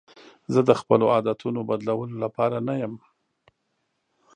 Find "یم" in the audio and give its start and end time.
2.81-2.93